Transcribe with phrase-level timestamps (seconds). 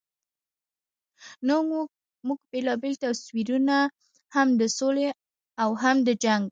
[1.47, 1.55] نو
[2.27, 5.07] موږ بېلابېل تصویرونه لرو، هم د سولې
[5.61, 6.39] او هم د جنګ.